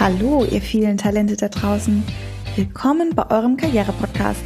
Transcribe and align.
Hallo, 0.00 0.46
ihr 0.46 0.62
vielen 0.62 0.96
Talente 0.96 1.36
da 1.36 1.50
draußen. 1.50 2.02
Willkommen 2.56 3.14
bei 3.14 3.30
eurem 3.30 3.58
Karriere-Podcast. 3.58 4.40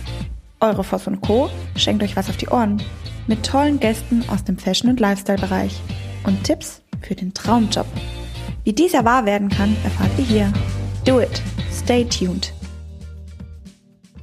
Eure 0.59 0.83
Voss 0.83 1.07
und 1.07 1.21
Co. 1.21 1.49
schenkt 1.77 2.03
euch 2.03 2.17
was 2.17 2.29
auf 2.29 2.37
die 2.37 2.49
Ohren. 2.49 2.83
Mit 3.29 3.47
tollen 3.47 3.79
Gästen 3.79 4.25
aus 4.29 4.43
dem 4.43 4.59
Fashion- 4.59 4.91
und 4.91 4.99
Lifestyle-Bereich. 4.99 5.81
Und 6.27 6.43
Tipps 6.43 6.83
für 7.03 7.15
den 7.15 7.35
Traumjob. 7.35 7.87
Wie 8.65 8.73
dieser 8.73 9.05
wahr 9.05 9.27
werden 9.27 9.49
kann, 9.49 9.77
erfahrt 9.85 10.11
ihr 10.19 10.25
hier. 10.25 10.53
Do 11.05 11.21
it. 11.21 11.41
Stay 11.73 12.05
tuned. 12.05 12.53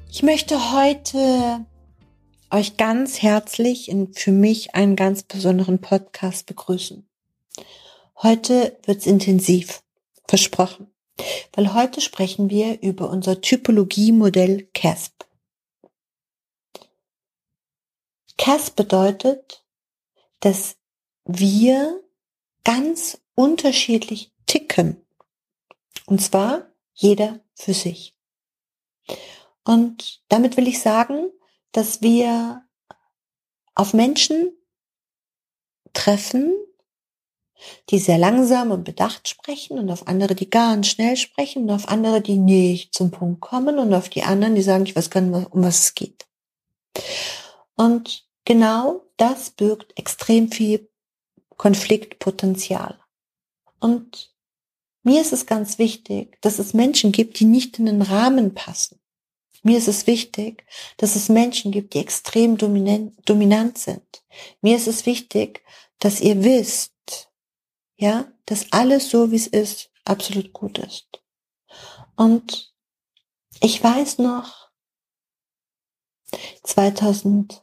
Ich 0.10 0.24
möchte 0.24 0.74
heute 0.74 1.66
euch 2.50 2.76
ganz 2.76 3.22
herzlich 3.22 3.88
in 3.88 4.12
für 4.12 4.34
mich 4.34 4.76
einen 4.76 4.98
ganz 4.98 5.24
besonderen 5.24 5.80
Podcast 5.80 6.46
begrüßen. 6.46 7.08
Heute 8.22 8.78
wird's 8.86 9.06
intensiv. 9.06 9.82
Versprochen. 10.28 10.91
Weil 11.54 11.74
heute 11.74 12.02
sprechen 12.02 12.50
wir 12.50 12.82
über 12.82 13.10
unser 13.10 13.42
Typologiemodell 13.42 14.70
CASP. 14.74 15.26
CASP 18.38 18.76
bedeutet, 18.76 19.66
dass 20.40 20.78
wir 21.26 22.04
ganz 22.64 23.22
unterschiedlich 23.36 24.32
ticken. 24.46 25.06
Und 26.06 26.22
zwar 26.22 26.68
jeder 26.94 27.40
für 27.54 27.74
sich. 27.74 28.16
Und 29.64 30.24
damit 30.30 30.58
will 30.58 30.68
ich 30.68 30.82
sagen, 30.82 31.32
dass 31.72 32.02
wir 32.02 32.64
auf 33.76 33.94
Menschen 33.94 34.52
treffen, 35.94 36.54
die 37.90 38.00
sehr 38.00 38.18
langsam 38.18 38.72
und 38.72 38.84
bedacht 38.84 39.28
sprechen 39.28 39.80
und 39.80 39.90
auf 39.90 40.08
andere, 40.08 40.36
die 40.36 40.50
ganz 40.50 40.88
schnell 40.88 41.18
sprechen 41.18 41.64
und 41.64 41.72
auf 41.72 41.88
andere, 41.88 42.22
die 42.22 42.38
nicht 42.38 42.94
zum 42.94 43.12
Punkt 43.12 43.42
kommen 43.42 43.80
und 43.80 43.94
auf 43.94 44.10
die 44.10 44.24
anderen, 44.24 44.56
die 44.56 44.62
sagen, 44.62 44.86
ich 44.86 44.96
weiß 44.96 45.10
gar 45.10 45.22
nicht, 45.22 45.52
um 45.52 45.64
was 45.64 45.80
es 45.80 45.96
geht. 45.96 46.26
Und 47.76 48.26
genau 48.46 49.02
das 49.18 49.52
birgt 49.52 49.98
extrem 49.98 50.52
viel 50.52 50.90
Konfliktpotenzial. 51.58 53.00
Und 53.80 54.32
mir 55.04 55.22
ist 55.22 55.34
es 55.34 55.46
ganz 55.46 55.80
wichtig, 55.80 56.38
dass 56.42 56.60
es 56.60 56.74
Menschen 56.74 57.12
gibt, 57.12 57.40
die 57.40 57.46
nicht 57.46 57.80
in 57.80 57.88
den 57.88 58.02
Rahmen 58.02 58.54
passen. 58.54 59.00
Mir 59.64 59.78
ist 59.78 59.88
es 59.88 60.08
wichtig, 60.08 60.66
dass 60.98 61.16
es 61.16 61.30
Menschen 61.30 61.72
gibt, 61.72 61.94
die 61.94 62.00
extrem 62.00 62.58
dominant, 62.58 63.14
dominant 63.26 63.78
sind. 63.78 64.24
Mir 64.62 64.76
ist 64.76 64.88
es 64.88 65.06
wichtig, 65.06 65.64
dass 66.00 66.20
ihr 66.20 66.44
wisst, 66.44 67.31
ja, 68.02 68.32
dass 68.48 68.72
alles 68.72 69.10
so, 69.12 69.32
wie 69.32 69.36
es 69.36 69.46
ist, 69.46 69.92
absolut 70.06 70.54
gut 70.54 70.80
ist. 70.80 71.22
Und 72.16 72.74
ich 73.62 73.84
weiß 73.84 74.18
noch, 74.18 74.72
2010 76.64 77.62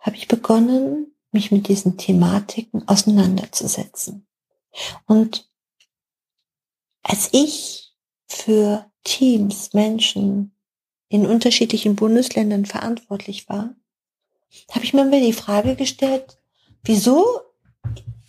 habe 0.00 0.16
ich 0.16 0.26
begonnen, 0.26 1.14
mich 1.30 1.52
mit 1.52 1.68
diesen 1.68 1.96
Thematiken 1.96 2.88
auseinanderzusetzen. 2.88 4.26
Und 5.06 5.48
als 7.04 7.28
ich 7.30 7.94
für 8.26 8.90
Teams, 9.04 9.72
Menschen 9.72 10.56
in 11.08 11.26
unterschiedlichen 11.26 11.94
Bundesländern 11.94 12.66
verantwortlich 12.66 13.48
war, 13.48 13.76
habe 14.72 14.84
ich 14.84 14.92
mir 14.94 15.02
immer 15.02 15.20
die 15.20 15.32
Frage 15.32 15.76
gestellt, 15.76 16.38
wieso 16.82 17.51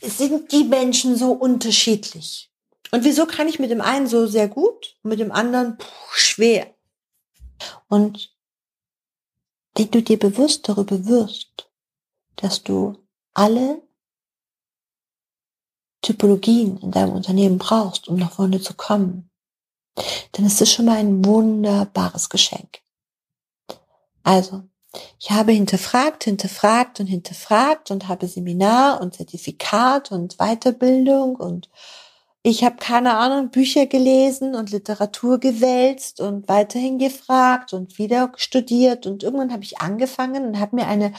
sind 0.03 0.51
die 0.51 0.63
Menschen 0.63 1.15
so 1.15 1.31
unterschiedlich? 1.31 2.51
Und 2.91 3.03
wieso 3.03 3.25
kann 3.25 3.47
ich 3.47 3.59
mit 3.59 3.71
dem 3.71 3.81
einen 3.81 4.07
so 4.07 4.27
sehr 4.27 4.47
gut 4.47 4.97
und 5.01 5.09
mit 5.09 5.19
dem 5.19 5.31
anderen 5.31 5.77
puh, 5.77 5.85
schwer? 6.11 6.73
Und 7.87 8.35
wenn 9.75 9.89
du 9.89 10.01
dir 10.01 10.19
bewusst 10.19 10.69
darüber 10.69 11.05
wirst, 11.05 11.69
dass 12.35 12.63
du 12.63 12.97
alle 13.33 13.81
Typologien 16.01 16.77
in 16.77 16.91
deinem 16.91 17.13
Unternehmen 17.13 17.57
brauchst, 17.57 18.07
um 18.07 18.17
nach 18.17 18.33
vorne 18.33 18.61
zu 18.61 18.73
kommen, 18.73 19.31
dann 20.33 20.45
ist 20.45 20.59
das 20.59 20.71
schon 20.71 20.85
mal 20.85 20.97
ein 20.97 21.23
wunderbares 21.23 22.29
Geschenk. 22.29 22.81
Also, 24.23 24.63
ich 25.19 25.31
habe 25.31 25.51
hinterfragt, 25.51 26.25
hinterfragt 26.25 26.99
und 26.99 27.07
hinterfragt 27.07 27.91
und 27.91 28.07
habe 28.07 28.27
Seminar 28.27 29.01
und 29.01 29.15
Zertifikat 29.15 30.11
und 30.11 30.37
Weiterbildung 30.37 31.35
und 31.35 31.69
ich 32.45 32.65
habe 32.65 32.75
keine 32.75 33.15
Ahnung, 33.15 33.51
Bücher 33.51 33.85
gelesen 33.85 34.53
und 34.53 34.71
Literatur 34.71 35.39
gewälzt 35.39 36.19
und 36.19 36.49
weiterhin 36.49 36.99
gefragt 36.99 37.71
und 37.71 37.97
wieder 37.97 38.33
studiert 38.35 39.05
und 39.05 39.23
irgendwann 39.23 39.53
habe 39.53 39.63
ich 39.63 39.79
angefangen 39.79 40.45
und 40.45 40.59
habe 40.59 40.75
mir 40.75 40.87
eine 40.87 41.13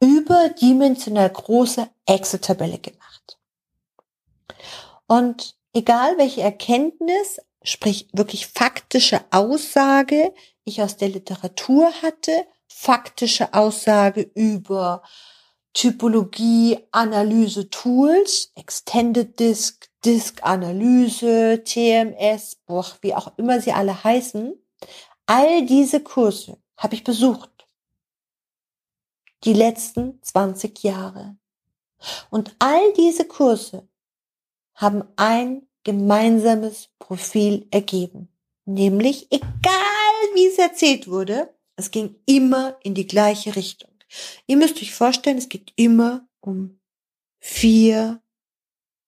überdimensional 0.00 1.30
große 1.30 1.88
Excel-Tabelle 2.06 2.78
gemacht. 2.78 3.38
Und 5.08 5.56
egal 5.72 6.16
welche 6.16 6.42
Erkenntnis, 6.42 7.40
sprich 7.64 8.08
wirklich 8.12 8.46
faktische 8.46 9.20
Aussage 9.32 10.32
ich 10.64 10.82
aus 10.82 10.96
der 10.96 11.08
Literatur 11.08 11.90
hatte 12.02 12.46
faktische 12.68 13.54
Aussage 13.54 14.22
über 14.34 15.02
Typologie, 15.74 16.78
Analyse 16.92 17.68
Tools, 17.70 18.52
Extended 18.54 19.38
Disk, 19.38 19.88
Disk 20.04 20.42
Analyse, 20.42 21.62
TMS, 21.64 22.56
boah, 22.66 22.86
wie 23.00 23.14
auch 23.14 23.36
immer 23.36 23.60
sie 23.60 23.72
alle 23.72 24.02
heißen. 24.04 24.54
All 25.26 25.66
diese 25.66 26.00
Kurse 26.00 26.58
habe 26.76 26.94
ich 26.94 27.04
besucht. 27.04 27.50
Die 29.44 29.52
letzten 29.52 30.22
20 30.22 30.82
Jahre. 30.82 31.36
Und 32.30 32.54
all 32.58 32.92
diese 32.94 33.24
Kurse 33.24 33.88
haben 34.74 35.04
ein 35.16 35.66
gemeinsames 35.84 36.88
Profil 36.98 37.66
ergeben. 37.70 38.28
Nämlich, 38.64 39.30
egal 39.30 40.34
wie 40.34 40.46
es 40.46 40.58
erzählt 40.58 41.08
wurde, 41.08 41.54
es 41.78 41.92
ging 41.92 42.16
immer 42.26 42.76
in 42.82 42.94
die 42.94 43.06
gleiche 43.06 43.54
Richtung. 43.56 43.90
Ihr 44.46 44.56
müsst 44.56 44.76
euch 44.78 44.92
vorstellen, 44.92 45.38
es 45.38 45.48
geht 45.48 45.72
immer 45.76 46.28
um 46.40 46.80
vier 47.38 48.20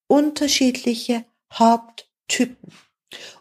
unterschiedliche 0.06 1.25
Haupttypen. 1.53 2.72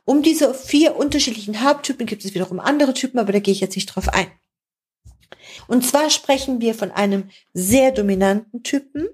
Um 0.04 0.24
diese 0.24 0.54
vier 0.56 0.96
unterschiedlichen 0.96 1.62
Haupttypen 1.62 2.08
gibt 2.08 2.26
es 2.26 2.34
wiederum 2.34 2.60
andere 2.60 2.96
Typen, 2.96 3.20
aber 3.20 3.32
da 3.32 3.40
gehe 3.40 3.54
ich 3.54 3.60
jetzt 3.60 3.76
nicht 3.76 3.86
drauf 3.86 4.10
ein. 4.10 4.32
Und 5.68 5.86
zwar 5.86 6.10
sprechen 6.10 6.60
wir 6.60 6.74
von 6.74 6.90
einem 6.90 7.30
sehr 7.54 7.92
dominanten 7.92 8.64
Typen. 8.64 9.08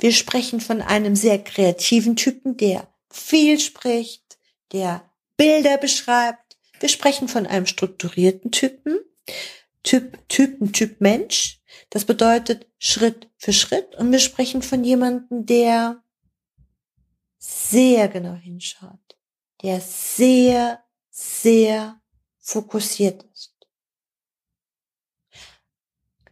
Wir 0.00 0.10
sprechen 0.10 0.60
von 0.60 0.82
einem 0.82 1.14
sehr 1.14 1.42
kreativen 1.42 2.16
Typen, 2.16 2.56
der 2.56 2.92
viel 3.08 3.60
spricht, 3.60 4.36
der 4.72 5.08
Bilder 5.36 5.78
beschreibt, 5.78 6.43
wir 6.84 6.90
sprechen 6.90 7.28
von 7.28 7.46
einem 7.46 7.64
strukturierten 7.64 8.50
Typen, 8.50 8.98
Typ, 9.84 10.18
Typen, 10.28 10.74
Typ 10.74 11.00
Mensch. 11.00 11.62
Das 11.88 12.04
bedeutet 12.04 12.66
Schritt 12.76 13.30
für 13.38 13.54
Schritt. 13.54 13.94
Und 13.94 14.12
wir 14.12 14.18
sprechen 14.18 14.60
von 14.60 14.84
jemandem, 14.84 15.46
der 15.46 16.04
sehr 17.38 18.08
genau 18.08 18.34
hinschaut, 18.34 19.16
der 19.62 19.80
sehr, 19.80 20.84
sehr 21.08 22.02
fokussiert 22.38 23.24
ist. 23.32 23.54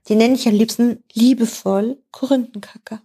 Die 0.08 0.16
nenne 0.16 0.34
ich 0.34 0.46
am 0.46 0.54
liebsten 0.54 1.02
liebevoll 1.14 2.04
Korinthenkacker. 2.10 3.00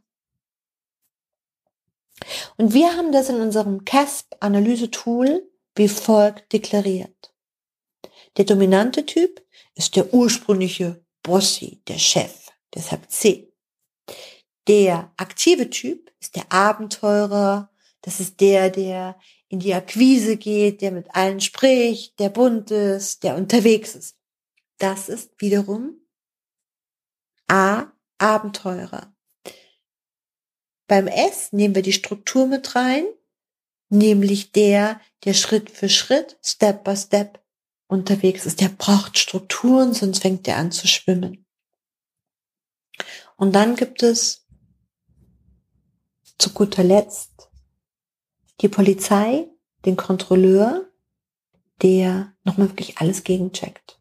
Und 2.57 2.73
wir 2.73 2.97
haben 2.97 3.13
das 3.13 3.29
in 3.29 3.39
unserem 3.39 3.85
CASP-Analyse-Tool 3.85 5.49
wie 5.75 5.87
folgt 5.87 6.51
deklariert. 6.51 7.33
Der 8.37 8.45
dominante 8.45 9.05
Typ 9.05 9.43
ist 9.73 9.95
der 9.95 10.13
ursprüngliche 10.13 11.03
Bossi, 11.23 11.81
der 11.87 11.97
Chef, 11.97 12.51
deshalb 12.73 13.09
C. 13.09 13.51
Der 14.67 15.11
aktive 15.17 15.69
Typ 15.69 16.13
ist 16.19 16.35
der 16.35 16.51
Abenteurer, 16.51 17.71
das 18.01 18.19
ist 18.19 18.39
der, 18.39 18.69
der 18.69 19.19
in 19.47 19.59
die 19.59 19.73
Akquise 19.73 20.37
geht, 20.37 20.81
der 20.81 20.91
mit 20.91 21.13
allen 21.15 21.41
spricht, 21.41 22.19
der 22.19 22.29
bunt 22.29 22.69
ist, 22.69 23.23
der 23.23 23.35
unterwegs 23.35 23.95
ist. 23.95 24.17
Das 24.77 25.09
ist 25.09 25.31
wiederum 25.39 25.99
A, 27.47 27.87
Abenteurer. 28.19 29.15
Beim 30.87 31.07
S 31.07 31.51
nehmen 31.53 31.75
wir 31.75 31.81
die 31.81 31.93
Struktur 31.93 32.45
mit 32.45 32.75
rein, 32.75 33.05
nämlich 33.89 34.51
der, 34.51 35.01
der 35.23 35.33
Schritt 35.33 35.69
für 35.69 35.89
Schritt, 35.89 36.37
Step 36.43 36.83
by 36.83 36.95
Step 36.95 37.43
unterwegs 37.87 38.45
ist. 38.45 38.61
Der 38.61 38.69
braucht 38.69 39.17
Strukturen, 39.17 39.93
sonst 39.93 40.21
fängt 40.21 40.47
er 40.47 40.57
an 40.57 40.71
zu 40.71 40.87
schwimmen. 40.87 41.45
Und 43.35 43.53
dann 43.53 43.75
gibt 43.75 44.03
es 44.03 44.45
zu 46.37 46.51
guter 46.51 46.83
Letzt 46.83 47.49
die 48.61 48.67
Polizei, 48.67 49.47
den 49.85 49.95
Kontrolleur, 49.95 50.89
der 51.81 52.33
nochmal 52.43 52.69
wirklich 52.69 52.97
alles 52.97 53.23
gegencheckt. 53.23 53.99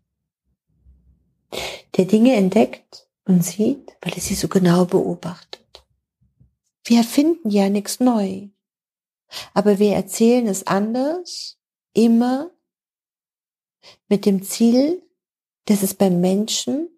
Der 1.97 2.07
Dinge 2.07 2.35
entdeckt 2.35 3.09
und 3.25 3.45
sieht, 3.45 3.93
weil 4.01 4.15
er 4.15 4.21
sie 4.21 4.35
so 4.35 4.49
genau 4.49 4.87
beobachtet. 4.87 5.85
Wir 6.85 6.99
erfinden 6.99 7.51
ja 7.51 7.69
nichts 7.69 8.01
neu. 8.01 8.49
Aber 9.55 9.79
wir 9.79 9.95
erzählen 9.95 10.47
es 10.47 10.67
anders, 10.67 11.59
immer 11.93 12.51
mit 14.09 14.27
dem 14.27 14.43
Ziel, 14.43 15.03
dass 15.67 15.83
es 15.83 15.95
beim 15.95 16.21
Menschen 16.21 16.89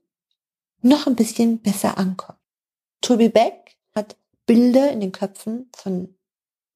noch 0.82 1.06
ein 1.06 1.17
bisschen 1.17 1.61
besser 1.61 1.99
ankommt. 1.99 2.38
Toby 3.00 3.29
Beck 3.29 3.76
hat 3.94 4.17
Bilder 4.46 4.90
in 4.90 5.00
den 5.00 5.12
Köpfen 5.12 5.69
von 5.75 6.14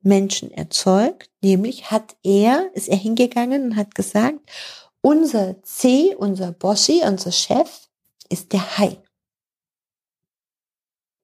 Menschen 0.02 0.50
erzeugt, 0.50 1.30
nämlich 1.42 1.90
hat 1.90 2.16
er, 2.22 2.70
ist 2.74 2.88
er 2.88 2.96
hingegangen 2.96 3.64
und 3.64 3.76
hat 3.76 3.94
gesagt, 3.94 4.40
unser 5.00 5.62
C, 5.62 6.14
unser 6.14 6.52
Bossi, 6.52 7.02
unser 7.04 7.32
Chef 7.32 7.88
ist 8.28 8.52
der 8.52 8.78
Hai. 8.78 8.98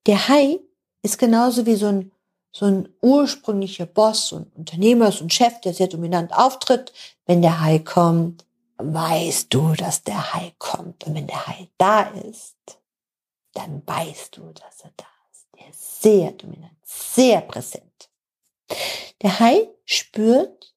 Der 0.06 0.28
Hai 0.28 0.60
ist 1.02 1.18
genauso 1.18 1.66
wie 1.66 1.76
so 1.76 1.86
ein, 1.86 2.12
so 2.50 2.66
ein 2.66 2.88
ursprünglicher 3.02 3.86
Boss 3.86 4.32
und 4.32 4.54
Unternehmer, 4.56 5.12
so 5.12 5.24
ein 5.24 5.30
Chef, 5.30 5.60
der 5.60 5.74
sehr 5.74 5.88
dominant 5.88 6.32
auftritt. 6.32 6.92
Wenn 7.26 7.42
der 7.42 7.60
Hai 7.60 7.78
kommt, 7.78 8.44
weißt 8.78 9.52
du, 9.52 9.74
dass 9.74 10.02
der 10.02 10.34
Hai 10.34 10.54
kommt. 10.58 11.04
Und 11.04 11.14
wenn 11.14 11.26
der 11.26 11.46
Hai 11.46 11.68
da 11.78 12.02
ist, 12.02 12.56
dann 13.52 13.86
weißt 13.86 14.36
du, 14.36 14.52
dass 14.52 14.80
er 14.82 14.92
da 14.96 15.06
ist. 15.30 15.46
Der 15.58 15.68
ist 15.68 16.02
sehr 16.02 16.32
dominant, 16.32 16.78
sehr 16.84 17.40
präsent. 17.40 18.10
Der 19.22 19.40
Hai 19.40 19.68
spürt 19.84 20.74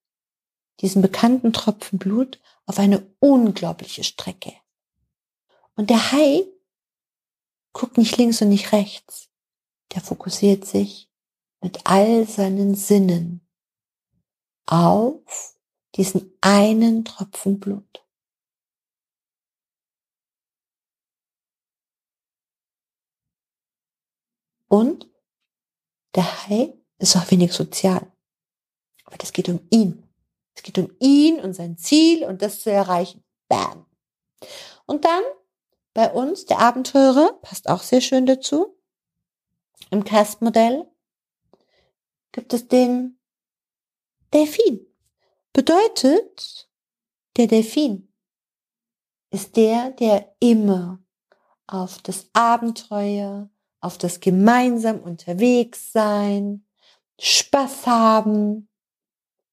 diesen 0.79 1.01
bekannten 1.01 1.53
Tropfen 1.53 1.99
Blut 1.99 2.39
auf 2.65 2.79
eine 2.79 3.05
unglaubliche 3.19 4.03
Strecke. 4.03 4.53
Und 5.75 5.89
der 5.89 6.11
Hai 6.11 6.43
guckt 7.73 7.97
nicht 7.97 8.17
links 8.17 8.41
und 8.41 8.49
nicht 8.49 8.71
rechts. 8.71 9.29
Der 9.93 10.01
fokussiert 10.01 10.65
sich 10.65 11.09
mit 11.61 11.81
all 11.83 12.27
seinen 12.27 12.75
Sinnen 12.75 13.47
auf 14.65 15.55
diesen 15.95 16.31
einen 16.41 17.05
Tropfen 17.05 17.59
Blut. 17.59 18.05
Und 24.67 25.09
der 26.15 26.47
Hai 26.47 26.73
ist 26.97 27.15
auch 27.17 27.29
wenig 27.29 27.51
sozial. 27.51 28.09
Aber 29.03 29.17
das 29.17 29.33
geht 29.33 29.49
um 29.49 29.67
ihn. 29.69 30.07
Es 30.55 30.63
geht 30.63 30.77
um 30.77 30.95
ihn 30.99 31.39
und 31.41 31.53
sein 31.53 31.77
Ziel 31.77 32.23
und 32.23 32.41
das 32.41 32.61
zu 32.61 32.71
erreichen. 32.71 33.23
Bam. 33.49 33.85
Und 34.85 35.03
dann 35.03 35.23
bei 35.93 36.11
uns, 36.11 36.45
der 36.45 36.59
Abenteurer, 36.59 37.33
passt 37.41 37.67
auch 37.67 37.83
sehr 37.83 37.99
schön 37.99 38.25
dazu. 38.25 38.77
Im 39.89 40.05
Cast-Modell 40.05 40.89
gibt 42.31 42.53
es 42.53 42.67
den 42.69 43.19
Delfin. 44.33 44.90
Bedeutet, 45.53 46.69
der 47.35 47.47
Delfin 47.47 48.13
ist 49.31 49.57
der, 49.57 49.91
der 49.91 50.33
immer 50.39 50.99
auf 51.67 51.97
das 51.99 52.29
Abenteuer, 52.31 53.49
auf 53.81 53.97
das 53.97 54.21
gemeinsam 54.21 54.99
unterwegs 54.99 55.91
sein, 55.91 56.65
Spaß 57.19 57.85
haben, 57.85 58.69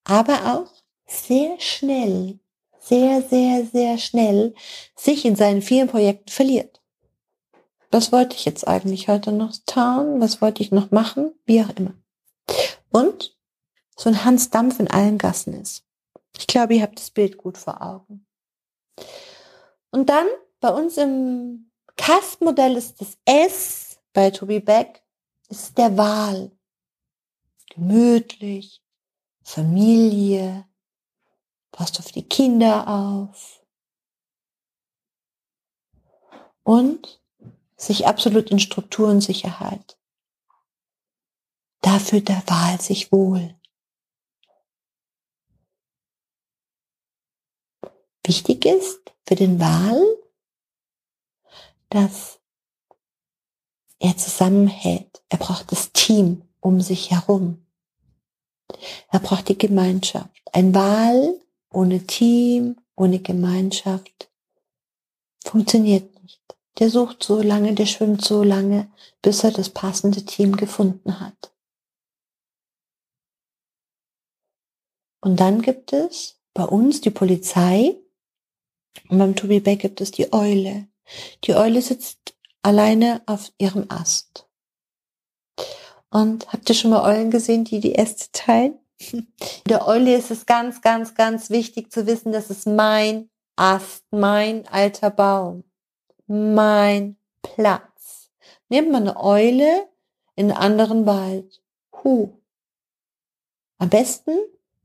aber 0.04 0.54
auch 0.54 0.72
sehr 1.06 1.58
schnell, 1.60 2.38
sehr, 2.78 3.22
sehr, 3.22 3.66
sehr 3.66 3.98
schnell 3.98 4.54
sich 4.96 5.24
in 5.24 5.34
seinen 5.34 5.62
vielen 5.62 5.88
Projekten 5.88 6.30
verliert. 6.30 6.80
Was 7.90 8.12
wollte 8.12 8.36
ich 8.36 8.44
jetzt 8.44 8.68
eigentlich 8.68 9.08
heute 9.08 9.32
noch 9.32 9.52
tun? 9.66 10.20
Was 10.20 10.40
wollte 10.40 10.62
ich 10.62 10.70
noch 10.70 10.92
machen? 10.92 11.32
Wie 11.44 11.60
auch 11.62 11.70
immer. 11.70 11.94
Und 12.90 13.36
so 13.96 14.08
ein 14.08 14.24
Hans 14.24 14.50
Dampf 14.50 14.78
in 14.78 14.88
allen 14.88 15.18
Gassen 15.18 15.54
ist. 15.54 15.87
Ich 16.38 16.46
glaube, 16.46 16.74
ihr 16.74 16.82
habt 16.82 16.98
das 16.98 17.10
Bild 17.10 17.36
gut 17.36 17.58
vor 17.58 17.82
Augen. 17.82 18.24
Und 19.90 20.08
dann 20.08 20.26
bei 20.60 20.70
uns 20.70 20.96
im 20.96 21.72
Kastmodell 21.96 22.76
ist 22.76 23.00
das 23.00 23.18
S 23.24 23.98
bei 24.12 24.30
Toby 24.30 24.60
Beck, 24.60 25.02
ist 25.48 25.76
der 25.76 25.96
Wal. 25.96 26.52
Gemütlich, 27.70 28.82
Familie, 29.42 30.64
passt 31.72 31.98
auf 31.98 32.12
die 32.12 32.26
Kinder 32.26 32.86
auf 32.88 33.64
und 36.62 37.20
sich 37.76 38.06
absolut 38.06 38.50
in 38.50 38.60
Struktur 38.60 39.08
und 39.08 39.22
Sicherheit. 39.22 39.98
Da 41.80 41.98
fühlt 41.98 42.28
der 42.28 42.42
Wal 42.46 42.80
sich 42.80 43.10
wohl. 43.10 43.57
Wichtig 48.28 48.66
ist 48.66 49.00
für 49.26 49.36
den 49.36 49.58
Wal, 49.58 50.18
dass 51.88 52.38
er 53.98 54.18
zusammenhält. 54.18 55.22
Er 55.30 55.38
braucht 55.38 55.72
das 55.72 55.92
Team 55.92 56.42
um 56.60 56.82
sich 56.82 57.10
herum. 57.10 57.66
Er 59.10 59.20
braucht 59.20 59.48
die 59.48 59.56
Gemeinschaft. 59.56 60.42
Ein 60.52 60.74
Wal 60.74 61.40
ohne 61.70 62.06
Team, 62.06 62.76
ohne 62.96 63.18
Gemeinschaft 63.18 64.30
funktioniert 65.42 66.22
nicht. 66.22 66.42
Der 66.80 66.90
sucht 66.90 67.22
so 67.22 67.40
lange, 67.40 67.74
der 67.74 67.86
schwimmt 67.86 68.22
so 68.22 68.42
lange, 68.42 68.92
bis 69.22 69.42
er 69.42 69.52
das 69.52 69.70
passende 69.70 70.26
Team 70.26 70.54
gefunden 70.54 71.18
hat. 71.18 71.54
Und 75.22 75.40
dann 75.40 75.62
gibt 75.62 75.94
es 75.94 76.38
bei 76.52 76.64
uns 76.64 77.00
die 77.00 77.10
Polizei, 77.10 77.96
und 79.08 79.18
beim 79.18 79.36
Tobi 79.36 79.60
Beck 79.60 79.80
gibt 79.80 80.00
es 80.00 80.10
die 80.10 80.32
Eule. 80.32 80.88
Die 81.44 81.54
Eule 81.54 81.80
sitzt 81.80 82.36
alleine 82.62 83.22
auf 83.26 83.52
ihrem 83.58 83.86
Ast. 83.88 84.46
Und 86.10 86.50
habt 86.52 86.68
ihr 86.68 86.74
schon 86.74 86.90
mal 86.90 87.02
Eulen 87.02 87.30
gesehen, 87.30 87.64
die 87.64 87.80
die 87.80 87.94
Äste 87.94 88.26
teilen? 88.32 88.78
Der 89.66 89.86
Eule 89.86 90.16
ist 90.16 90.30
es 90.30 90.46
ganz, 90.46 90.80
ganz, 90.80 91.14
ganz 91.14 91.50
wichtig 91.50 91.92
zu 91.92 92.06
wissen, 92.06 92.32
das 92.32 92.50
ist 92.50 92.66
mein 92.66 93.30
Ast, 93.56 94.04
mein 94.10 94.66
alter 94.68 95.10
Baum, 95.10 95.64
mein 96.26 97.16
Platz. 97.42 98.30
Nehmt 98.68 98.90
man 98.90 99.08
eine 99.08 99.20
Eule 99.20 99.88
in 100.34 100.50
einen 100.50 100.58
anderen 100.58 101.06
Wald. 101.06 101.62
Huh. 102.02 102.30
Am 103.78 103.88
besten 103.88 104.36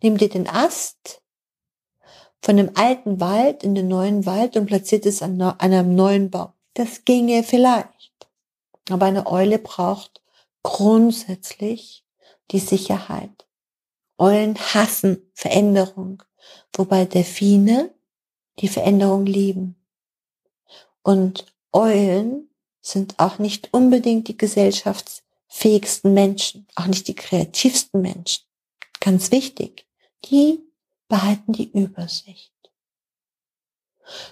nehmt 0.02 0.22
ihr 0.22 0.30
den 0.30 0.48
Ast 0.48 1.23
von 2.44 2.58
dem 2.58 2.72
alten 2.76 3.22
Wald 3.22 3.64
in 3.64 3.74
den 3.74 3.88
neuen 3.88 4.26
Wald 4.26 4.58
und 4.58 4.66
platziert 4.66 5.06
es 5.06 5.22
an 5.22 5.42
einem 5.42 5.96
neuen 5.96 6.30
Baum. 6.30 6.52
Das 6.74 7.06
ginge 7.06 7.42
vielleicht. 7.42 8.28
Aber 8.90 9.06
eine 9.06 9.28
Eule 9.28 9.60
braucht 9.60 10.22
grundsätzlich 10.62 12.04
die 12.52 12.60
Sicherheit. 12.60 13.48
Eulen 14.18 14.58
hassen 14.58 15.32
Veränderung, 15.34 16.22
wobei 16.74 17.06
Delfine 17.06 17.94
die 18.60 18.68
Veränderung 18.68 19.26
lieben. 19.26 19.78
Und 21.02 21.46
Eulen 21.72 22.50
sind 22.82 23.20
auch 23.20 23.40
nicht 23.40 23.74
unbedingt 23.74 24.28
die 24.28 24.38
gesellschaftsfähigsten 24.38 26.14
Menschen, 26.14 26.68
auch 26.76 26.88
nicht 26.88 27.08
die 27.08 27.16
kreativsten 27.16 28.02
Menschen. 28.02 28.44
Ganz 29.00 29.32
wichtig, 29.32 29.88
die 30.26 30.60
behalten 31.08 31.54
die 31.54 31.72
Übersicht. 31.72 32.54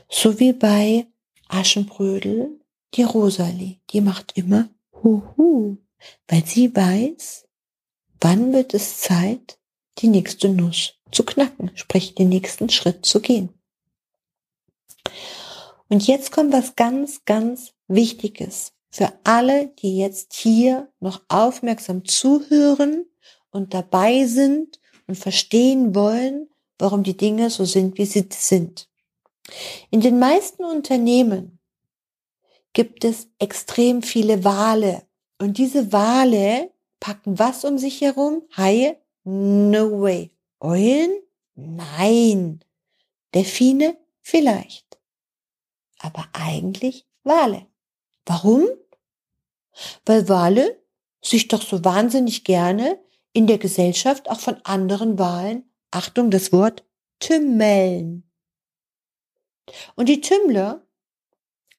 So 0.10 0.40
wie 0.40 0.54
bei 0.54 1.08
Aschenbrödel 1.48 2.60
die 2.94 3.04
Rosalie, 3.04 3.80
die 3.92 4.01
macht 4.01 4.38
immer 4.38 4.70
Huhu, 4.94 5.78
weil 6.28 6.46
sie 6.46 6.75
weiß, 6.75 7.48
wann 8.20 8.54
wird 8.54 8.74
es 8.74 9.00
Zeit, 9.00 9.58
die 10.00 10.08
nächste 10.08 10.50
Nuss 10.50 10.96
zu 11.12 11.24
knacken, 11.24 11.72
sprich 11.75 12.16
den 12.16 12.30
nächsten 12.30 12.70
Schritt 12.70 13.06
zu 13.06 13.22
gehen. 13.22 13.50
Und 15.90 16.08
jetzt 16.08 16.32
kommt 16.32 16.54
was 16.54 16.75
ganz, 16.75 17.25
ganz 17.25 17.74
Wichtiges 17.88 18.74
für 18.90 19.12
alle, 19.24 19.68
die 19.68 19.98
jetzt 19.98 20.34
hier 20.34 20.92
noch 21.00 21.22
aufmerksam 21.28 22.06
zuhören 22.06 23.06
und 23.50 23.74
dabei 23.74 24.25
sind 24.25 24.80
und 25.08 25.16
verstehen 25.16 25.96
wollen, 25.96 26.48
warum 26.81 27.03
die 27.03 27.17
Dinge 27.17 27.50
so 27.50 27.65
sind, 27.65 27.97
wie 27.97 28.05
sie 28.05 28.27
sind. 28.29 28.89
In 29.89 30.01
den 30.01 30.19
meisten 30.19 30.63
Unternehmen 30.63 31.59
gibt 32.73 33.03
es 33.03 33.27
extrem 33.39 34.01
viele 34.01 34.43
Wale 34.43 35.03
und 35.39 35.57
diese 35.57 35.91
Wale 35.91 36.71
packen 37.00 37.39
was 37.39 37.65
um 37.65 37.77
sich 37.77 38.01
herum? 38.01 38.43
Haie? 38.55 38.97
No 39.23 40.01
way. 40.01 40.31
Eulen? 40.59 41.11
Nein. 41.55 42.63
Delfine? 43.33 43.97
Vielleicht. 44.21 45.00
Aber 46.00 46.27
eigentlich 46.33 47.07
Wale. 47.23 47.67
Warum? 48.25 48.67
Weil 50.05 50.29
Wale 50.29 50.81
sich 51.21 51.47
doch 51.47 51.61
so 51.61 51.83
wahnsinnig 51.83 52.43
gerne 52.43 53.00
in 53.33 53.47
der 53.47 53.57
Gesellschaft 53.57 54.29
auch 54.29 54.39
von 54.39 54.57
anderen 54.63 55.17
Walen, 55.19 55.71
Achtung 55.91 56.31
das 56.31 56.51
Wort, 56.51 56.86
tümmeln. 57.19 58.29
Und 59.95 60.10
die 60.10 60.21
Tümmler, 60.21 60.86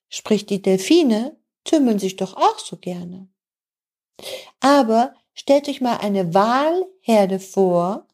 sprich 0.08 0.46
die 0.46 0.62
Delfine, 0.62 1.36
tümmeln 1.64 1.98
sich 1.98 2.16
doch 2.16 2.36
auch 2.36 2.58
so 2.58 2.76
gerne. 2.76 3.28
Aber 4.60 5.14
stellt 5.34 5.68
euch 5.68 5.80
mal 5.80 5.96
eine 5.96 6.34
Walherde 6.34 7.40
vor 7.40 8.06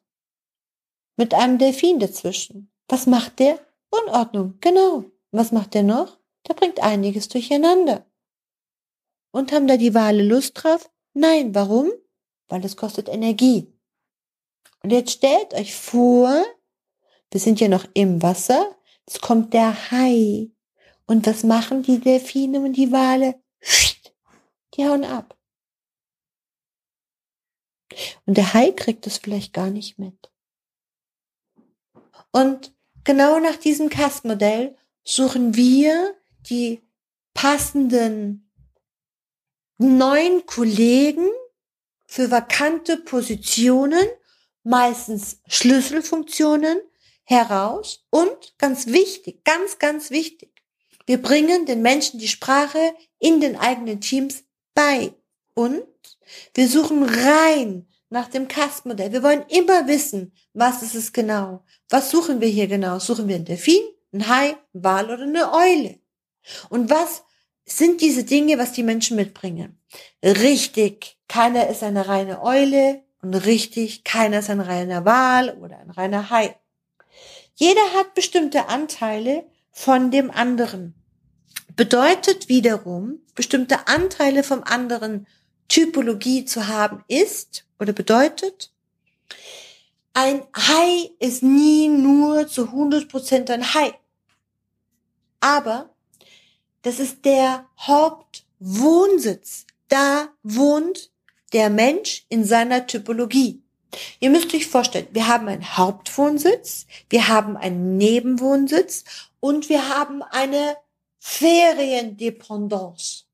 mit 1.16 1.34
einem 1.34 1.58
Delfin 1.58 1.98
dazwischen. 1.98 2.72
Was 2.88 3.06
macht 3.06 3.40
der? 3.40 3.58
Unordnung, 3.90 4.58
genau. 4.60 5.04
Was 5.30 5.52
macht 5.52 5.74
der 5.74 5.82
noch? 5.82 6.18
Der 6.46 6.54
bringt 6.54 6.80
einiges 6.80 7.28
durcheinander. 7.28 8.06
Und 9.30 9.52
haben 9.52 9.66
da 9.66 9.76
die 9.76 9.94
Wale 9.94 10.22
Lust 10.22 10.62
drauf? 10.62 10.90
Nein, 11.12 11.54
warum? 11.54 11.90
Weil 12.48 12.64
es 12.64 12.76
kostet 12.76 13.08
Energie. 13.08 13.77
Und 14.82 14.90
jetzt 14.90 15.12
stellt 15.12 15.54
euch 15.54 15.74
vor, 15.74 16.44
wir 17.30 17.40
sind 17.40 17.60
ja 17.60 17.68
noch 17.68 17.86
im 17.94 18.22
Wasser, 18.22 18.76
es 19.06 19.20
kommt 19.20 19.54
der 19.54 19.90
Hai. 19.90 20.50
Und 21.06 21.26
was 21.26 21.42
machen 21.42 21.82
die 21.82 21.98
Delfine 21.98 22.60
und 22.60 22.74
die 22.74 22.92
Wale? 22.92 23.42
Die 24.74 24.86
hauen 24.86 25.04
ab. 25.04 25.36
Und 28.26 28.36
der 28.36 28.52
Hai 28.54 28.70
kriegt 28.72 29.06
es 29.06 29.18
vielleicht 29.18 29.52
gar 29.52 29.70
nicht 29.70 29.98
mit. 29.98 30.30
Und 32.30 32.74
genau 33.04 33.40
nach 33.40 33.56
diesem 33.56 33.88
Kastmodell 33.88 34.76
suchen 35.02 35.56
wir 35.56 36.14
die 36.50 36.82
passenden 37.32 38.52
neuen 39.78 40.44
Kollegen 40.46 41.28
für 42.06 42.30
vakante 42.30 42.98
Positionen, 42.98 44.06
meistens 44.68 45.40
Schlüsselfunktionen, 45.48 46.78
heraus. 47.28 48.04
Und 48.10 48.54
ganz 48.58 48.86
wichtig, 48.86 49.44
ganz, 49.44 49.78
ganz 49.78 50.10
wichtig, 50.10 50.50
wir 51.06 51.20
bringen 51.20 51.66
den 51.66 51.82
Menschen 51.82 52.18
die 52.18 52.28
Sprache 52.28 52.94
in 53.18 53.40
den 53.40 53.56
eigenen 53.56 54.00
Teams 54.00 54.44
bei. 54.74 55.14
Und 55.54 55.84
wir 56.54 56.68
suchen 56.68 57.02
rein 57.02 57.86
nach 58.10 58.28
dem 58.28 58.48
Kastmodell. 58.48 59.12
Wir 59.12 59.22
wollen 59.22 59.44
immer 59.48 59.86
wissen, 59.86 60.32
was 60.54 60.82
ist 60.82 60.94
es 60.94 61.12
genau. 61.12 61.64
Was 61.88 62.10
suchen 62.10 62.40
wir 62.40 62.48
hier 62.48 62.66
genau? 62.66 62.98
Suchen 62.98 63.28
wir 63.28 63.36
einen 63.36 63.44
Delfin, 63.44 63.82
einen 64.12 64.28
Hai, 64.28 64.48
einen 64.48 64.84
Wal 64.84 65.06
oder 65.06 65.22
eine 65.22 65.52
Eule? 65.52 65.98
Und 66.70 66.88
was 66.88 67.24
sind 67.64 68.00
diese 68.00 68.24
Dinge, 68.24 68.58
was 68.58 68.72
die 68.72 68.82
Menschen 68.82 69.16
mitbringen? 69.16 69.80
Richtig, 70.22 71.18
keiner 71.28 71.68
ist 71.68 71.82
eine 71.82 72.08
reine 72.08 72.42
Eule 72.42 73.02
und 73.22 73.34
richtig, 73.34 74.04
keiner 74.04 74.38
ist 74.40 74.50
ein 74.50 74.60
reiner 74.60 75.04
Wal 75.04 75.56
oder 75.58 75.78
ein 75.78 75.90
reiner 75.90 76.30
Hai. 76.30 76.56
Jeder 77.54 77.92
hat 77.94 78.14
bestimmte 78.14 78.68
Anteile 78.68 79.44
von 79.72 80.10
dem 80.10 80.30
anderen. 80.30 80.94
Bedeutet 81.74 82.48
wiederum, 82.48 83.20
bestimmte 83.34 83.88
Anteile 83.88 84.42
vom 84.42 84.62
anderen 84.62 85.26
Typologie 85.68 86.44
zu 86.44 86.68
haben 86.68 87.04
ist 87.08 87.64
oder 87.78 87.92
bedeutet, 87.92 88.72
ein 90.14 90.42
Hai 90.56 91.10
ist 91.20 91.42
nie 91.42 91.88
nur 91.88 92.48
zu 92.48 92.64
100% 92.64 93.50
ein 93.50 93.74
Hai. 93.74 93.92
Aber 95.40 95.94
das 96.82 96.98
ist 96.98 97.24
der 97.24 97.66
Hauptwohnsitz. 97.78 99.66
Da 99.88 100.28
wohnt 100.42 101.10
der 101.52 101.70
Mensch 101.70 102.24
in 102.28 102.44
seiner 102.44 102.86
Typologie. 102.86 103.62
Ihr 104.20 104.30
müsst 104.30 104.54
euch 104.54 104.66
vorstellen, 104.66 105.08
wir 105.12 105.28
haben 105.28 105.48
einen 105.48 105.76
Hauptwohnsitz, 105.76 106.86
wir 107.08 107.28
haben 107.28 107.56
einen 107.56 107.96
Nebenwohnsitz 107.96 109.04
und 109.40 109.68
wir 109.68 109.88
haben 109.88 110.22
eine 110.22 110.76
Feriendependance. 111.18 113.24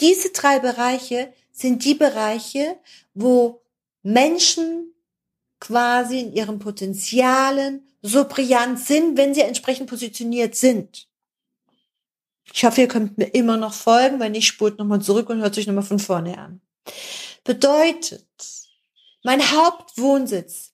Diese 0.00 0.30
drei 0.30 0.58
Bereiche 0.58 1.32
sind 1.52 1.84
die 1.84 1.94
Bereiche, 1.94 2.78
wo 3.14 3.62
Menschen 4.02 4.92
quasi 5.60 6.20
in 6.20 6.32
ihren 6.32 6.58
Potenzialen 6.58 7.86
so 8.02 8.24
brillant 8.24 8.78
sind, 8.78 9.16
wenn 9.16 9.34
sie 9.34 9.40
entsprechend 9.40 9.88
positioniert 9.88 10.54
sind. 10.54 11.08
Ich 12.52 12.64
hoffe, 12.64 12.82
ihr 12.82 12.88
könnt 12.88 13.18
mir 13.18 13.26
immer 13.34 13.56
noch 13.56 13.74
folgen. 13.74 14.20
Wenn 14.20 14.32
nicht, 14.32 14.46
spurt 14.46 14.78
nochmal 14.78 15.02
zurück 15.02 15.28
und 15.28 15.40
hört 15.40 15.54
sich 15.54 15.66
nochmal 15.66 15.84
von 15.84 15.98
vorne 15.98 16.38
an. 16.38 16.60
Bedeutet, 17.44 18.26
mein 19.22 19.40
Hauptwohnsitz, 19.40 20.72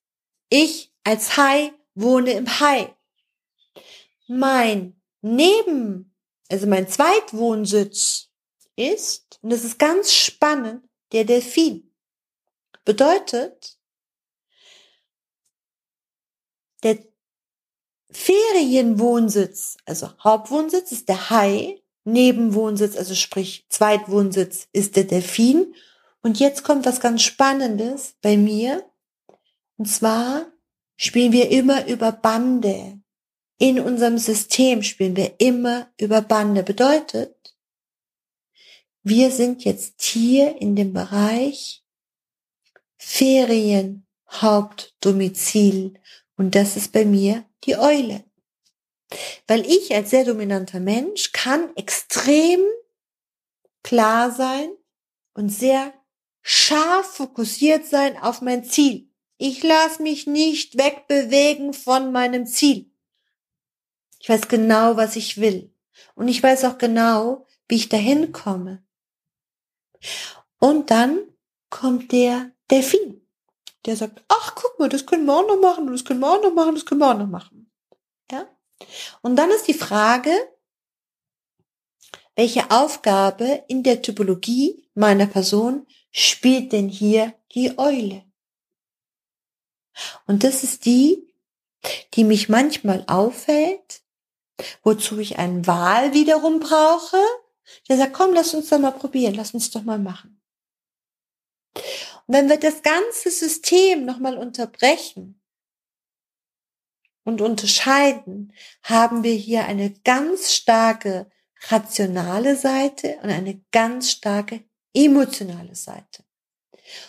ich 0.48 0.92
als 1.04 1.36
Hai 1.36 1.72
wohne 1.94 2.32
im 2.32 2.60
Hai. 2.60 2.94
Mein 4.28 5.00
Neben, 5.22 6.14
also 6.50 6.66
mein 6.66 6.88
Zweitwohnsitz 6.88 8.28
ist, 8.76 9.38
und 9.42 9.50
das 9.50 9.64
ist 9.64 9.78
ganz 9.78 10.12
spannend, 10.12 10.88
der 11.12 11.24
Delfin. 11.24 11.94
Bedeutet, 12.84 13.78
der 16.82 17.11
Ferienwohnsitz, 18.12 19.76
also 19.84 20.10
Hauptwohnsitz 20.22 20.92
ist 20.92 21.08
der 21.08 21.30
Hai, 21.30 21.82
Nebenwohnsitz, 22.04 22.96
also 22.96 23.14
sprich 23.14 23.66
Zweitwohnsitz 23.68 24.68
ist 24.72 24.96
der 24.96 25.04
Delfin. 25.04 25.74
Und 26.22 26.40
jetzt 26.40 26.64
kommt 26.64 26.86
was 26.86 27.00
ganz 27.00 27.22
Spannendes 27.22 28.14
bei 28.22 28.36
mir. 28.36 28.84
Und 29.76 29.86
zwar 29.86 30.46
spielen 30.96 31.32
wir 31.32 31.50
immer 31.50 31.86
über 31.86 32.12
Bande. 32.12 33.00
In 33.58 33.80
unserem 33.80 34.18
System 34.18 34.82
spielen 34.82 35.16
wir 35.16 35.34
immer 35.38 35.88
über 35.98 36.20
Bande. 36.20 36.62
Bedeutet, 36.62 37.56
wir 39.02 39.30
sind 39.30 39.64
jetzt 39.64 40.02
hier 40.02 40.60
in 40.60 40.76
dem 40.76 40.92
Bereich 40.92 41.84
Ferien, 42.98 44.06
Hauptdomizil. 44.30 45.94
Und 46.36 46.54
das 46.54 46.76
ist 46.76 46.92
bei 46.92 47.04
mir 47.04 47.44
die 47.64 47.76
Eule. 47.76 48.24
Weil 49.46 49.66
ich 49.66 49.94
als 49.94 50.10
sehr 50.10 50.24
dominanter 50.24 50.80
Mensch 50.80 51.32
kann 51.32 51.74
extrem 51.76 52.60
klar 53.82 54.30
sein 54.30 54.70
und 55.34 55.50
sehr 55.50 55.92
scharf 56.40 57.16
fokussiert 57.16 57.86
sein 57.86 58.16
auf 58.16 58.40
mein 58.40 58.64
Ziel. 58.64 59.10
Ich 59.38 59.62
lasse 59.62 60.02
mich 60.02 60.26
nicht 60.26 60.78
wegbewegen 60.78 61.74
von 61.74 62.12
meinem 62.12 62.46
Ziel. 62.46 62.90
Ich 64.20 64.28
weiß 64.28 64.48
genau, 64.48 64.96
was 64.96 65.16
ich 65.16 65.40
will. 65.40 65.74
Und 66.14 66.28
ich 66.28 66.42
weiß 66.42 66.64
auch 66.64 66.78
genau, 66.78 67.46
wie 67.68 67.76
ich 67.76 67.88
dahin 67.88 68.32
komme. 68.32 68.84
Und 70.58 70.90
dann 70.90 71.18
kommt 71.70 72.12
der 72.12 72.52
Delfin 72.70 73.21
der 73.84 73.96
sagt, 73.96 74.22
ach, 74.28 74.54
guck 74.54 74.78
mal, 74.78 74.88
das 74.88 75.06
können 75.06 75.26
wir 75.26 75.34
auch 75.34 75.46
noch 75.46 75.60
machen, 75.60 75.86
das 75.90 76.04
können 76.04 76.20
wir 76.20 76.30
auch 76.30 76.42
noch 76.42 76.54
machen, 76.54 76.74
das 76.74 76.86
können 76.86 77.00
wir 77.00 77.10
auch 77.10 77.18
noch 77.18 77.26
machen. 77.26 77.70
Ja? 78.30 78.46
Und 79.22 79.36
dann 79.36 79.50
ist 79.50 79.68
die 79.68 79.74
Frage, 79.74 80.32
welche 82.34 82.70
Aufgabe 82.70 83.64
in 83.68 83.82
der 83.82 84.02
Typologie 84.02 84.88
meiner 84.94 85.26
Person 85.26 85.86
spielt 86.10 86.72
denn 86.72 86.88
hier 86.88 87.34
die 87.54 87.78
Eule? 87.78 88.24
Und 90.26 90.44
das 90.44 90.62
ist 90.62 90.86
die, 90.86 91.34
die 92.14 92.24
mich 92.24 92.48
manchmal 92.48 93.04
auffällt, 93.06 94.02
wozu 94.82 95.18
ich 95.18 95.38
einen 95.38 95.66
Wal 95.66 96.14
wiederum 96.14 96.60
brauche. 96.60 97.18
Der 97.88 97.96
sagt, 97.96 98.14
komm, 98.14 98.32
lass 98.32 98.54
uns 98.54 98.68
doch 98.68 98.78
mal 98.78 98.92
probieren, 98.92 99.34
lass 99.34 99.52
uns 99.52 99.70
doch 99.70 99.82
mal 99.82 99.98
machen. 99.98 100.40
Und 102.26 102.34
wenn 102.34 102.48
wir 102.48 102.58
das 102.58 102.82
ganze 102.82 103.30
System 103.30 104.04
nochmal 104.04 104.38
unterbrechen 104.38 105.40
und 107.24 107.40
unterscheiden, 107.40 108.52
haben 108.82 109.22
wir 109.22 109.34
hier 109.34 109.64
eine 109.66 109.92
ganz 110.04 110.52
starke 110.52 111.30
rationale 111.68 112.56
Seite 112.56 113.18
und 113.22 113.30
eine 113.30 113.62
ganz 113.70 114.10
starke 114.10 114.64
emotionale 114.94 115.74
Seite. 115.74 116.24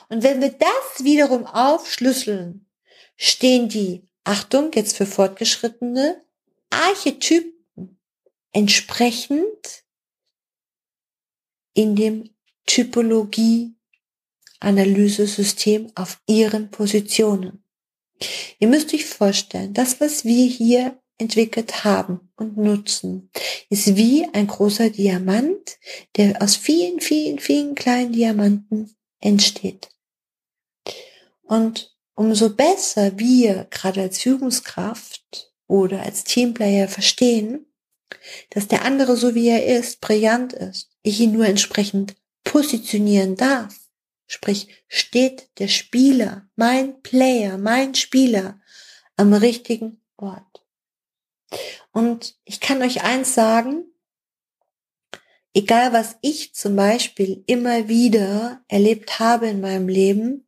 Und 0.09 0.23
wenn 0.23 0.41
wir 0.41 0.51
das 0.51 1.03
wiederum 1.03 1.45
aufschlüsseln, 1.45 2.69
stehen 3.15 3.69
die, 3.69 4.07
Achtung, 4.23 4.71
jetzt 4.73 4.95
für 4.95 5.05
Fortgeschrittene, 5.05 6.23
Archetypen 6.69 7.99
entsprechend 8.51 9.83
in 11.73 11.95
dem 11.95 12.35
Typologie 12.65 13.75
Analysesystem 14.63 15.91
auf 15.95 16.19
ihren 16.27 16.69
Positionen. 16.71 17.63
Ihr 18.59 18.67
müsst 18.67 18.93
euch 18.93 19.05
vorstellen, 19.05 19.73
das, 19.73 19.99
was 19.99 20.25
wir 20.25 20.45
hier 20.45 20.99
entwickelt 21.17 21.83
haben 21.83 22.31
und 22.35 22.57
nutzen, 22.57 23.29
ist 23.69 23.95
wie 23.95 24.27
ein 24.33 24.47
großer 24.47 24.89
Diamant, 24.89 25.77
der 26.17 26.41
aus 26.41 26.55
vielen, 26.55 26.99
vielen, 26.99 27.39
vielen 27.39 27.75
kleinen 27.75 28.13
Diamanten 28.13 28.95
entsteht. 29.19 29.89
Und 31.43 31.95
umso 32.15 32.49
besser 32.49 33.17
wir 33.19 33.67
gerade 33.69 34.01
als 34.01 34.19
Führungskraft 34.19 35.51
oder 35.67 36.03
als 36.03 36.23
Teamplayer 36.23 36.87
verstehen, 36.87 37.65
dass 38.49 38.67
der 38.67 38.85
andere 38.85 39.17
so 39.17 39.35
wie 39.35 39.49
er 39.49 39.65
ist, 39.65 40.01
brillant 40.01 40.53
ist, 40.53 40.89
ich 41.01 41.19
ihn 41.19 41.31
nur 41.31 41.45
entsprechend 41.45 42.15
positionieren 42.43 43.35
darf, 43.35 43.82
sprich 44.33 44.67
steht 44.87 45.49
der 45.59 45.67
Spieler, 45.67 46.49
mein 46.55 47.01
Player, 47.01 47.57
mein 47.57 47.93
Spieler 47.93 48.59
am 49.15 49.33
richtigen 49.33 50.01
Ort. 50.17 50.65
Und 51.91 52.35
ich 52.43 52.59
kann 52.59 52.81
euch 52.81 53.03
eins 53.03 53.35
sagen, 53.35 53.85
egal 55.53 55.93
was 55.93 56.17
ich 56.21 56.55
zum 56.55 56.75
Beispiel 56.75 57.43
immer 57.45 57.87
wieder 57.87 58.63
erlebt 58.67 59.19
habe 59.19 59.47
in 59.47 59.61
meinem 59.61 59.87
Leben, 59.87 60.47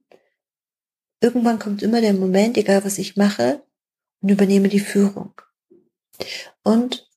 irgendwann 1.22 1.60
kommt 1.60 1.84
immer 1.84 2.02
der 2.02 2.14
Moment, 2.14 2.58
egal 2.58 2.84
was 2.84 2.98
ich 2.98 3.16
mache, 3.16 3.64
und 4.22 4.30
übernehme 4.30 4.70
die 4.70 4.80
Führung. 4.80 5.40
Und 6.64 7.08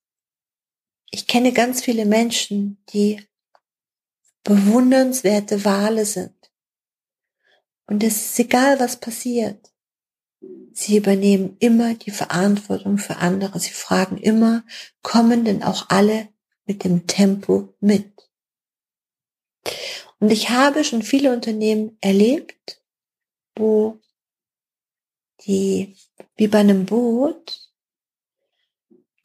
ich 1.10 1.26
kenne 1.26 1.52
ganz 1.52 1.82
viele 1.82 2.04
Menschen, 2.04 2.82
die 2.92 3.26
bewundernswerte 4.44 5.64
Wale 5.64 6.04
sind. 6.04 6.38
Und 7.88 8.04
es 8.04 8.26
ist 8.26 8.38
egal, 8.38 8.78
was 8.78 9.00
passiert. 9.00 9.73
Sie 10.73 10.99
übernehmen 10.99 11.57
immer 11.59 11.95
die 11.95 12.11
Verantwortung 12.11 12.99
für 12.99 13.16
andere. 13.16 13.59
Sie 13.59 13.73
fragen 13.73 14.18
immer, 14.18 14.62
kommen 15.02 15.45
denn 15.45 15.62
auch 15.62 15.87
alle 15.88 16.28
mit 16.66 16.85
dem 16.85 17.07
Tempo 17.07 17.75
mit? 17.80 18.12
Und 20.21 20.30
ich 20.30 20.50
habe 20.50 20.85
schon 20.85 21.02
viele 21.02 21.33
Unternehmen 21.33 21.97
erlebt, 22.00 22.83
wo 23.57 23.99
die, 25.47 25.97
wie 26.37 26.49
bei 26.49 26.59
einem 26.59 26.85
Boot, 26.85 27.73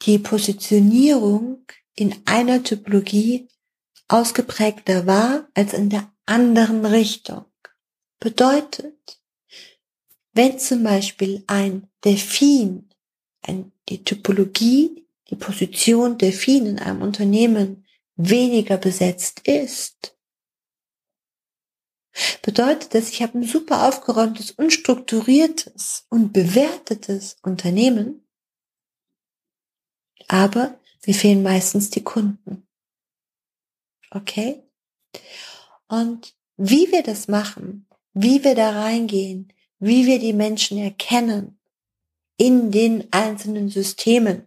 die 0.02 0.18
Positionierung 0.18 1.66
in 1.94 2.14
einer 2.24 2.62
Typologie 2.62 3.48
ausgeprägter 4.08 5.06
war 5.06 5.48
als 5.54 5.74
in 5.74 5.90
der 5.90 6.10
anderen 6.24 6.86
Richtung. 6.86 7.44
Bedeutet, 8.20 9.20
wenn 10.32 10.58
zum 10.58 10.82
Beispiel 10.82 11.44
ein 11.46 11.88
Delfin, 12.04 12.90
ein, 13.42 13.72
die 13.88 14.02
Typologie, 14.02 15.06
die 15.30 15.36
Position 15.36 16.18
Delfin 16.18 16.66
in 16.66 16.78
einem 16.78 17.02
Unternehmen 17.02 17.86
weniger 18.16 18.76
besetzt 18.76 19.46
ist, 19.46 20.16
bedeutet 22.42 22.94
das, 22.94 23.10
ich 23.10 23.22
habe 23.22 23.38
ein 23.38 23.44
super 23.44 23.88
aufgeräumtes, 23.88 24.52
unstrukturiertes 24.52 26.06
und 26.10 26.32
bewertetes 26.32 27.36
Unternehmen, 27.42 28.26
aber 30.28 30.78
mir 31.06 31.14
fehlen 31.14 31.42
meistens 31.42 31.90
die 31.90 32.04
Kunden. 32.04 32.66
Okay? 34.10 34.62
Und 35.88 36.34
wie 36.56 36.90
wir 36.92 37.02
das 37.02 37.28
machen, 37.28 37.86
wie 38.14 38.42
wir 38.44 38.54
da 38.54 38.70
reingehen, 38.70 39.52
wie 39.78 40.06
wir 40.06 40.18
die 40.18 40.32
Menschen 40.32 40.78
erkennen 40.78 41.58
in 42.36 42.70
den 42.70 43.12
einzelnen 43.12 43.68
Systemen, 43.68 44.46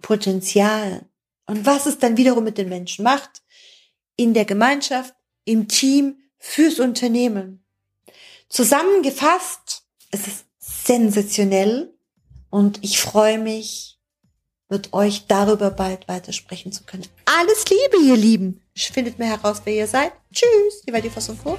Potenzialen 0.00 1.04
und 1.46 1.66
was 1.66 1.86
es 1.86 1.98
dann 1.98 2.16
wiederum 2.16 2.44
mit 2.44 2.58
den 2.58 2.68
Menschen 2.68 3.02
macht, 3.02 3.42
in 4.16 4.34
der 4.34 4.44
Gemeinschaft, 4.44 5.14
im 5.44 5.68
Team, 5.68 6.18
fürs 6.38 6.78
Unternehmen. 6.78 7.64
Zusammengefasst, 8.48 9.82
es 10.10 10.26
ist 10.26 10.44
sensationell 10.58 11.92
und 12.50 12.82
ich 12.82 13.00
freue 13.00 13.38
mich, 13.38 13.98
mit 14.68 14.92
euch 14.92 15.26
darüber 15.26 15.70
bald 15.70 16.08
weitersprechen 16.08 16.72
zu 16.72 16.84
können. 16.84 17.06
Alles 17.24 17.64
Liebe, 17.68 18.04
ihr 18.04 18.16
Lieben. 18.16 18.60
Findet 18.76 19.18
mir 19.18 19.26
heraus, 19.26 19.62
wer 19.64 19.74
ihr 19.74 19.86
seid. 19.86 20.12
Tschüss, 20.32 20.82
die 20.86 20.92
war 20.92 21.00
die 21.00 21.10
Fassung 21.10 21.36
vor. 21.36 21.58